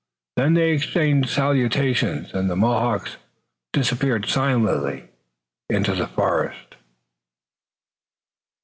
Then 0.35 0.55
they 0.55 0.71
exchanged 0.71 1.29
salutations, 1.29 2.33
and 2.33 2.49
the 2.49 2.55
Mohawks 2.55 3.17
disappeared 3.71 4.25
silently 4.25 5.09
in 5.69 5.83
the 5.83 6.07
forest. 6.07 6.73